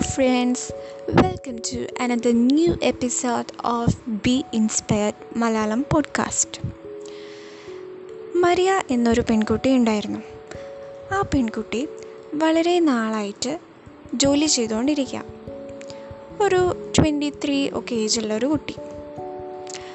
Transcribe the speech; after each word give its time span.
Friends, 0.00 0.58
welcome 1.14 1.58
to 1.58 1.78
another 2.06 2.32
new 2.32 2.70
episode 2.70 3.48
of 3.64 3.88
Be 4.08 4.42
Inspired 4.56 5.14
Malayalam 5.36 5.86
podcast 5.92 6.60
Maria 8.36 8.82
എന്നൊരു 8.90 9.20
പെൺകുട്ടി 9.20 9.76
ഉണ്ടായിരുന്നു. 9.76 10.18
ആ 11.14 11.20
പെൺകുട്ടി 11.34 11.88
വളരെ 12.34 12.80
നാളായിട്ട് 12.80 13.58
ജോലി 14.14 14.46
ചെയ്തുകൊണ്ടിരിക്കുക. 14.46 15.24
ഒരു 16.42 16.92
ട്വന്റി 16.98 17.30
ത്രീ 17.44 17.70
ഒക്കെ 17.72 17.94
ഏജുള്ള 17.94 18.34
ഒരു 18.34 18.46
കുട്ടി. 18.46 18.74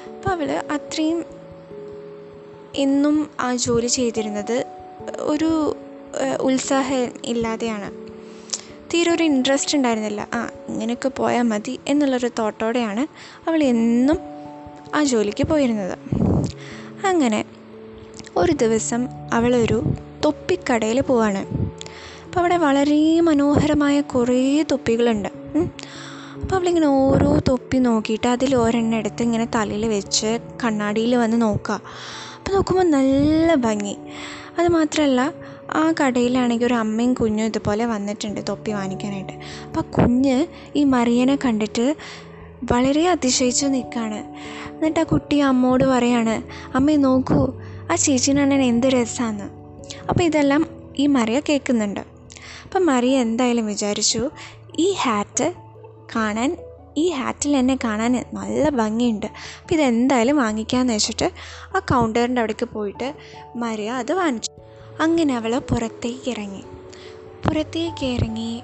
അപ്പോൾ 0.08 0.30
അവൾ 0.30 0.50
അത്രയും 0.50 1.24
എന്നും 2.74 3.30
ആ 3.40 3.56
ജോലി 3.56 3.86
ചെയ്തിരുന്നത് 3.86 4.64
ഒരു 5.18 5.76
ഉത്സാഹം 6.40 7.08
ഇല്ലാതെയാണ്. 7.24 8.05
തീരെ 8.96 9.10
ഒരു 9.10 9.22
ഇൻട്രസ്റ്റ് 9.22 9.76
ഉണ്ടായിരുന്നില്ല. 9.76 10.28
ആ 10.34 10.38
ഇങ്ങനെയൊക്കെ 10.68 11.08
പോയാൽ 11.08 11.42
മതി 11.42 11.78
എന്നുള്ളൊരു 11.88 12.28
തോട്ടോടെയാണ് 12.38 13.02
അവൾ 13.48 13.62
എന്നും 13.62 14.18
ആ 14.94 15.04
ജോലിക്ക് 15.04 15.44
പോയിരുന്നത്. 15.46 15.96
അങ്ങനെ 17.04 17.44
ഒരു 18.36 18.52
ദിവസം 18.52 19.08
അവളൊരു 19.32 19.82
തൊപ്പിക്കടയിൽ 20.24 21.00
പോവാണ്. 21.00 21.42
അപ്പോൾ 22.24 22.40
അവിടെ 22.40 22.56
വളരെ 22.56 23.20
മനോഹരമായ 23.20 24.00
കുറേ 24.00 24.62
തൊപ്പികളുണ്ട്. 24.62 25.30
അപ്പോൾ 26.42 26.56
അവളിങ്ങനെ 26.56 26.86
ഓരോ 26.86 27.38
തൊപ്പി 27.48 27.78
നോക്കിയിട്ട് 27.78 28.26
അതിൽ 28.26 28.56
ഒരെണ്ണം 28.56 28.98
എടുത്ത് 28.98 29.22
ഇങ്ങനെ 29.22 29.48
തലയിൽ 29.54 29.86
വെച്ച് 29.86 30.38
കണ്ണാടിയിൽ 30.64 31.16
വന്ന് 31.16 31.42
നോക്കുക 31.42 31.80
അപ്പോൾ 32.36 32.52
നോക്കുമ്പോൾ 32.52 32.88
നല്ല 32.90 33.54
ഭംഗി. 33.54 33.96
അത് 34.58 34.68
മാത്രമല്ല 34.68 35.45
ആ 35.80 35.84
കടയിലാണെങ്കിൽ 36.00 36.66
ഒരു 36.66 36.74
അമ്മയും 36.74 37.14
കുഞ്ഞും 37.14 37.46
ഇതുപോലെ 37.50 37.84
വന്നിട്ടുണ്ട് 37.84 38.40
തൊപ്പി 38.48 38.70
വാങ്ങിക്കാനായിട്ട്. 38.70 39.36
അപ്പോൾ 39.66 39.80
ആ 39.80 39.90
കുഞ്ഞ് 39.96 40.36
ഈ 40.76 40.84
മറിയനെ 40.94 41.36
കണ്ടിട്ട് 41.44 41.86
വളരെ 42.72 43.02
അതിശയിച്ച് 43.14 43.66
നിൽക്കുകയാണ്. 43.66 44.20
എന്നിട്ട് 44.74 45.00
ആ 45.00 45.06
കുട്ടി 45.12 45.36
അമ്മോട് 45.40 45.84
പറയാണ് 45.84 46.42
അമ്മേ 46.76 46.96
നോക്കൂ 47.06 47.42
ആ 47.90 47.96
ചേച്ചീനെ 48.04 48.66
എന്ത് 48.72 48.86
രസമാണ് 48.96 49.46
അപ്പോൾ 50.10 50.22
ഇതെല്ലാം 50.22 50.62
ഈ 50.98 51.06
മറിയ 51.16 51.40
കേൾക്കുന്നുണ്ട്. 51.48 52.02
അപ്പം 52.64 52.86
മറിയ 52.86 53.16
എന്തായാലും 53.26 53.66
വിചാരിച്ചു 53.66 54.22
ഈ 54.78 54.88
ഹാറ്റ് 55.02 55.48
കാണാൻ 56.16 56.50
ഈ 56.98 57.04
ഹാറ്റിൽ 57.18 57.56
എന്നെ 57.56 57.74
കാണാൻ 57.84 58.12
നല്ല 58.38 58.68
ഭംഗിയുണ്ട്. 58.80 59.26
അപ്പോൾ 59.60 59.74
ഇതെന്തായാലും 59.74 60.36
വാങ്ങിക്കാമെന്ന് 60.36 60.94
വെച്ചിട്ട് 60.98 61.28
ആ 61.76 61.78
കൗണ്ടറിന്റെ 61.92 62.40
അവിടേക്ക് 62.40 62.68
പോയിട്ട് 62.74 63.08
മറിയ 63.64 63.90
അത് 64.02 64.12
വാങ്ങിച്ചു. 64.22 64.55
അങ്ങനെ 65.00 65.36
അവൾ 65.36 65.58
പുറത്തേക്ക് 65.58 66.30
ഇറങ്ങി. 66.30 66.62
പുറത്തേക്ക് 67.46 68.06
ഇറങ്ങി 68.06 68.62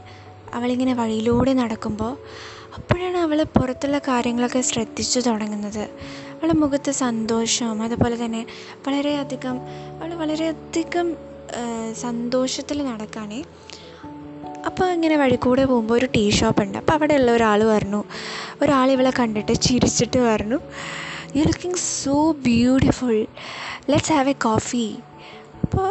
അവളിങ്ങനെ 0.55 0.95
വഴിയിലൂടെ 0.95 1.53
നടക്കുമ്പോൾ 1.53 2.13
അപ്പോഴാണ് 2.75 3.17
അവൾ 3.17 3.43
പുറത്തുള്ള 3.43 3.99
കാര്യങ്ങളൊക്കെ 3.99 4.61
ശ്രദ്ധിച്ചു 4.61 5.21
തുടങ്ങുന്നത്. 5.21 5.85
അവളുടെ 6.33 6.59
മുഖത്ത് 6.59 6.91
സന്തോഷവും 6.91 7.83
അതുപോലെ 7.83 8.25
തന്നെ 8.25 8.47
വളരെയധികം 8.87 9.57
അവൾ 10.01 10.15
വളരെയധികം 10.15 11.17
സന്തോഷത്തിൽ 11.93 12.79
നടക്കുകയാണേ 12.87 13.41
അപ്പോൾ 14.67 14.87
ഇങ്ങനെ 14.91 15.17
വഴി 15.17 15.37
കൂടെ 15.37 15.65
പോകുമ്പോൾ 15.65 15.95
ഒരു 15.95 16.07
ടീ 16.07 16.31
ഷോപ്പ് 16.31 16.63
ഉണ്ട് 16.63 16.79
അപ്പോൾ 16.79 16.93
അവിടെയുള്ള 16.93 17.31
ഒരാൾ 17.33 17.65
പറഞ്ഞു 17.65 18.05
ഒരാൾ 18.63 18.91
ഇവളെ 18.91 19.13
കണ്ടിട്ട് 19.21 19.53
ചിരിച്ചിട്ട് 19.53 20.19
പറഞ്ഞു 20.19 20.59
you 21.37 21.43
looking 21.43 21.77
so 21.77 22.33
beautiful 22.33 23.27
let's 23.91 24.13
have 24.13 24.29
a 24.29 24.33
coffee 24.33 24.97
അപ്പോൾ 25.65 25.89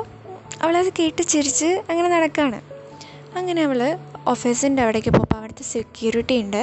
അവളത് 0.62 0.94
കേട്ട് 1.00 1.22
ചിരിച്ച് 1.34 1.70
അങ്ങനെ 1.90 2.08
നടക്കുകയാണ് 2.08 2.60
അങ്ങനെ 3.36 3.62
അവൾ 3.64 3.80
ഓഫീസിന്റെ 4.28 4.82
അവിടേക്ക് 4.84 5.10
പോകുമ്പോൾ 5.10 5.38
അവിടുത്തെ 5.38 5.64
സെക്യൂരിറ്റി 5.64 6.42
ഉണ്ട്. 6.44 6.62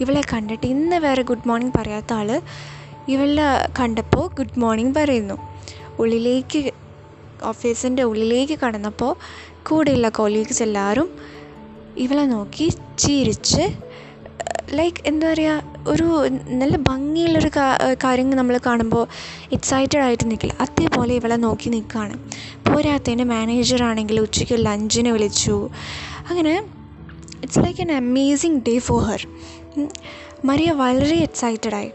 ഇവളെ 0.00 0.22
കണ്ടിട്ട് 0.32 0.66
ഇന്ന് 0.66 0.96
വേറെ 0.96 1.22
ഗുഡ് 1.22 1.48
മോർണിംഗ് 1.48 1.74
പറയാത്ത 1.78 2.12
ആൾ 2.12 2.28
ഇവളെ 3.08 3.46
കണ്ടപ്പോൾ 3.78 4.24
ഗുഡ് 4.38 4.58
മോർണിംഗ് 4.58 4.94
പറയുന്നു. 4.94 5.36
ഉള്ളിലേക്ക് 5.98 6.60
ഓഫീസിന്റെ 7.42 8.02
ഉള്ളിലേക്ക് 8.02 8.58
കടന്നപ്പോൾ 8.64 9.12
കൂടെയുള്ള 9.68 10.08
കൊളീഗ്സ് 10.08 10.62
എല്ലാവരും 10.62 11.08
ഇവളെ 11.96 12.26
നോക്കി 12.26 12.66
ചിരിച്ച് 12.98 13.64
ലൈക്ക് 14.70 15.02
എന്താ 15.06 15.32
പറയുക 15.32 15.71
ഒരു 15.86 16.28
നല്ല 16.60 16.76
ഭംഗിയുള്ളൊരു 16.76 17.50
കാര്യം 18.04 18.30
നമ്മൾ 18.30 18.58
കാണുമ്പോൾ 18.66 19.06
എക്സൈറ്റഡ് 19.52 20.00
ആയിട്ട് 20.00 20.30
നിൽക്കില്ല. 20.30 20.56
അതേപോലെ 20.60 21.14
ഇവളെ 21.14 21.36
നോക്കി 21.36 21.68
നിൽക്കുകയാണ്. 21.68 23.24
മാനേജർ 23.24 23.82
ആണെങ്കിൽ 23.82 24.20
ഉച്ചയ്ക്ക് 24.20 24.66
ലഞ്ചിന് 24.66 25.08
വിളിച്ചു. 25.08 25.70
അങ്ങനെ 26.30 26.54
it's 27.42 27.58
like 27.58 27.80
an 27.80 27.92
amazing 27.92 28.60
day 28.68 28.78
for 28.78 29.02
her 29.02 29.26
Maria 30.44 30.70
വളരെ 30.70 31.16
എക്സൈറ്റഡ് 31.16 31.74
ആയി. 31.74 31.90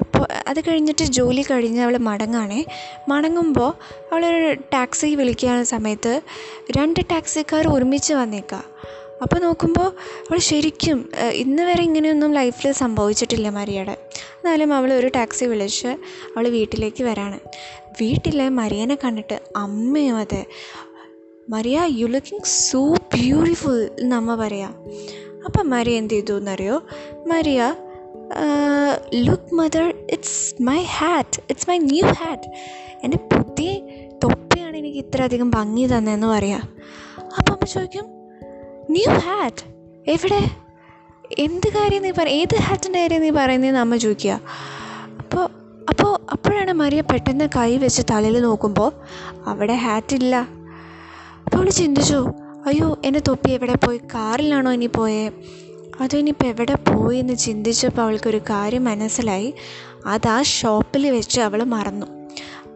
അപ്പോൾ 0.00 0.26
അത് 0.48 0.60
കഴിഞ്ഞിട്ട് 0.60 1.04
ജോലി 1.04 1.42
കഴിഞ്ഞ് 1.50 1.80
അവൾ 1.80 1.96
മടങ്ങാണേ. 1.96 2.64
മടങ്ങുമ്പോൾ 3.08 3.70
അവളൊരു 4.12 4.54
ടാക്സി 4.72 5.14
വിളിക്കുന്ന 5.14 5.62
സമയത്ത് 5.64 6.20
രണ്ട് 6.76 7.00
ടാക്സിക്കാർ 7.10 7.68
ഒരുമിച്ച് 7.68 8.14
വന്നേക്കാം. 8.14 8.64
അപ്പോൾ 9.22 9.38
നോക്കുമ്പോൾ 9.40 9.88
അവൾ 10.28 10.38
ശരിക്കും 10.38 11.10
ഇന്ന് 11.32 11.62
വരെ 11.62 11.82
ഇങ്ങനെയൊന്നും 11.82 12.32
ലൈഫിൽ 12.32 12.72
സംഭവിച്ചിട്ടില്ല 12.72 13.48
മരിയയുടെ 13.50 13.92
എന്നാലും 14.36 14.74
അവൾ 14.74 14.92
ഒരു 14.92 15.08
ടാക്സി 15.16 15.44
വിളിച്ച് 15.44 15.88
അവൾ 16.34 16.48
വീട്ടിലേക്ക് 16.48 17.04
വരാണ്. 17.04 17.38
വീട്ടിലെ 18.00 18.48
മരിയനെ 18.48 18.98
കണ്ടിട്ട് 19.04 19.40
അമ്മയും 19.56 20.16
അതെ 20.16 20.46
Maria 21.50 21.86
you 21.88 22.06
looking 22.06 22.44
so 22.44 22.94
beautiful 22.94 23.90
എന്നമ്മ 24.00 24.34
പറയാം. 24.34 24.74
അപ്പം 25.46 25.70
മരിയ 25.70 25.98
എന്ത് 25.98 26.14
ചെയ്തു 26.14 26.38
എന്നറിയോ? 26.38 26.82
Maria 27.26 27.76
look 29.14 29.54
mother 29.54 29.94
it's 30.10 30.62
my 30.62 30.82
hat 30.82 31.40
it's 31.50 31.70
my 31.70 31.78
new 31.78 32.06
hat 32.06 32.48
എന്റെ 33.04 33.18
പുതിയ 33.32 33.70
തൊപ്പിയാണ് 34.24 34.76
എനിക്ക് 34.76 34.98
ഇത്രയധികം 34.98 35.50
ഭംഗി 35.50 35.86
തന്നതെന്ന് 35.86 36.26
പറയാം. 36.26 36.76
അപ്പം 37.38 37.52
അമ്മ 37.52 37.64
ചോദിക്കും 37.64 38.19
ന്യൂ 38.90 39.12
ഹാറ്റ് 39.12 39.64
എവിടെ? 40.10 40.50
എന്ത് 41.38 41.68
കാര്യം 41.68 42.02
നീ 42.02 42.10
പറ? 42.10 42.28
ഏത് 42.28 42.56
ഹാറ്റിന്റെ 42.56 43.00
കാര്യം 43.00 43.20
നീ 43.20 43.30
പറയുന്നതെന്ന് 43.30 43.80
അമ്മ 43.80 43.96
ചോദിക്കുക. 43.96 44.40
അപ്പോൾ 45.18 45.44
അപ്പോൾ 45.88 46.18
അപ്പോഴാണ് 46.30 46.72
മരിയ 46.72 47.00
പെട്ടെന്ന് 47.00 47.48
കൈ 47.56 47.76
വെച്ച് 47.76 48.02
തലയിൽ 48.10 48.40
നോക്കുമ്പോൾ 48.40 48.92
അവിടെ 49.46 49.74
ഹാറ്റില്ല 49.74 50.36
അപ്പോൾ 51.44 51.56
അവൾ 51.56 51.70
ചിന്തിച്ചു 51.70 52.28
അയ്യോ 52.66 52.98
എന്റെ 53.04 53.20
തൊപ്പി 53.28 53.50
എവിടെ 53.50 53.74
പോയി? 53.74 53.98
കാറിലാണോ 53.98 54.72
ഇനി 54.72 54.86
പോയേ? 54.86 55.30
അതോ 56.00 56.18
ഇനിയിപ്പോൾ 56.18 56.46
എവിടെ 56.46 56.74
പോയി 56.74 57.18
എന്ന് 57.18 57.36
ചിന്തിച്ചപ്പോൾ 57.36 58.02
അവൾക്കൊരു 58.02 58.38
കാര്യം 58.38 58.84
മനസ്സിലായി. 58.84 59.54
അത് 60.06 60.28
ആ 60.28 60.42
ഷോപ്പിൽ 60.42 61.10
വെച്ച് 61.10 61.40
അവൾ 61.40 61.62
മറന്നു. 61.62 62.06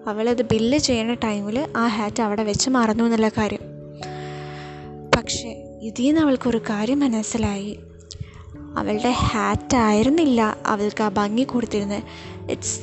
അവളത് 0.06 0.42
ബില്ല് 0.42 0.78
ചെയ്യുന്ന 0.78 1.14
ടൈമിൽ 1.14 1.69
ആ 1.76 1.86
ഹാറ്റ് 1.86 2.22
അവിടെ 2.22 2.42
വെച്ച് 2.42 2.70
മറന്നു 2.70 3.04
എന്നുള്ള 3.04 3.28
കാര്യം. 3.28 3.60
പക്ഷേ 5.16 5.63
ഇതിൽ 5.84 6.06
നിന്ന് 6.06 6.20
അവൾക്കൊരു 6.20 6.58
കാര്യം 6.58 7.00
മനസ്സിലായി. 7.00 7.80
അവളുടെ 8.76 9.10
ഹാറ്റ് 9.10 9.76
ആയിരുന്നില്ല 9.76 10.56
അവൾക്ക് 10.66 11.02
ആ 11.02 11.08
ഭംഗി 11.08 11.42
കൊടുത്തിരുന്നത്. 11.42 12.02
It's 12.50 12.80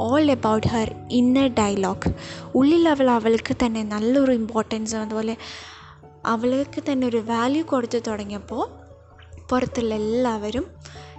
all 0.00 0.30
about 0.30 0.66
her 0.66 1.08
inner 1.10 1.48
dialogue 1.48 2.14
ഉള്ളിൽ 2.54 2.88
അവൾ 2.88 3.10
അവൾക്ക് 3.10 3.56
തന്നെ 3.64 3.82
നല്ലൊരു 3.82 4.32
ഇമ്പോർട്ടൻസും 4.32 5.00
അതുപോലെ 5.00 5.36
അവൾക്ക് 6.26 6.82
തന്നെ 6.92 7.06
ഒരു 7.06 7.16
വാല്യൂ 7.16 7.64
കൊടുത്തു 7.64 7.98
തുടങ്ങിയപ്പോൾ 7.98 8.70
പുറത്തുള്ള 9.50 9.94
എല്ലാവരും 9.94 10.66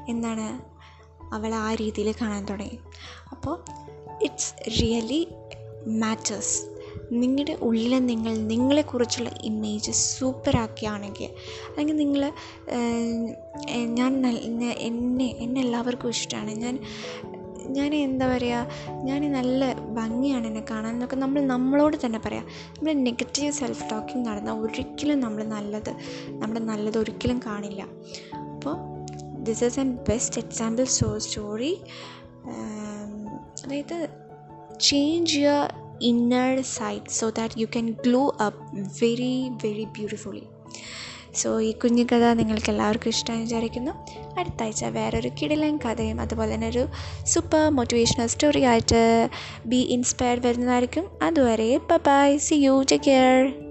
എന്താണ് 0.07 0.47
അവളെ 1.33 1.57
ആ 1.57 1.73
രീതിയിൽ 1.73 2.15
കാണാൻ 2.21 2.45
തുടങ്ങി. 2.45 2.79
അപ്പോൾ 3.31 3.59
ഇറ്റ്സ് 4.23 4.81
റിയലി 4.81 5.27
മാറ്റേഴ്സ് 5.87 6.74
നിങ്ങളുടെ 7.11 7.57
ഉള്ളിൽ 7.61 8.05
നിങ്ങൾ 8.05 8.37
നിങ്ങളെക്കുറിച്ചുള്ള 8.37 9.29
ഇമേജ് 9.43 9.91
സൂപ്പറാക്കുകയാണെങ്കിൽ 9.91 11.29
അല്ലെങ്കിൽ 11.69 11.95
നിങ്ങൾ 11.95 12.31
ഞാൻ 13.85 14.27
എന്നെ 14.27 15.25
എന്നെ 15.25 15.61
എല്ലാവർക്കും 15.61 16.09
ഇഷ്ടമാണ് 16.09 16.51
ഞാൻ 16.51 16.79
ഞാൻ 17.67 17.95
എന്താ 17.95 18.27
പറയുക 18.27 18.67
ഞാൻ 19.03 19.31
നല്ല 19.31 19.73
ഭംഗിയാണ് 19.73 20.47
എന്നെ 20.47 20.63
കാണാൻ. 20.69 20.93
എന്നൊക്കെ 20.93 21.15
നമ്മൾ 21.15 21.41
നമ്മളോട് 21.41 21.97
തന്നെ 22.05 22.19
പറയാം. 22.25 22.45
നമ്മൾ 22.77 22.93
നെഗറ്റീവ് 22.93 23.51
സെൽഫ് 23.51 23.91
ടോക്കിംഗ് 23.91 24.27
നടന്നാൽ 24.27 24.53
ഒരിക്കലും 24.53 25.19
നമ്മൾ 25.19 25.43
നല്ലത് 25.43 25.91
നമ്മുടെ 26.29 26.59
നല്ലത് 26.59 26.97
ഒരിക്കലും 26.97 27.39
കാണില്ല. 27.45 27.81
അപ്പോൾ 28.55 28.75
this 29.43 29.63
is 29.63 29.79
an 29.79 29.97
best 30.09 30.41
example 30.41 30.83
so 30.83 31.17
story 31.17 31.77
അതായത് 33.65 34.09
change 34.79 35.37
your 35.37 35.84
inner 36.01 36.59
side 36.59 37.05
so 37.21 37.31
that 37.31 37.61
you 37.61 37.67
can 37.77 37.93
glow 38.07 38.25
up 38.25 38.55
very 38.77 39.47
very 39.65 39.85
beautifully. 39.99 40.43
So 41.35 41.59
ഈ 41.59 41.71
കുഞ്ഞു 41.71 42.03
കഥ 42.03 42.33
നിങ്ങൾക്ക് 42.33 42.69
എല്ലാവർക്കും 42.69 43.09
ഇഷ്ടമായി 43.09 43.41
വിചാരിക്കുന്നു. 43.41 43.91
അടുത്ത 44.39 44.63
ആഴ്ച 44.63 44.83
വേറൊരു 44.83 45.29
കിടിലൻ 45.41 45.77
കഥയും 45.77 46.21
അതുപോലെ 46.21 46.53
തന്നെ 46.53 46.67
ഒരു 46.67 46.87
സൂപ്പർ 47.25 47.69
മോട്ടിവേഷണൽ 47.69 48.27
സ്റ്റോറി 48.27 48.63
ആയിട്ട് 48.63 49.29
ബി 49.65 49.75
ഇൻസ്പയർഡ് 49.75 50.47
വരുന്നതായിരിക്കും. 50.47 51.07
അതുവരെ 51.21 51.77
bye 51.77 52.37
see 52.37 52.55
you 52.55 52.85
take 52.91 53.03
care 53.03 53.64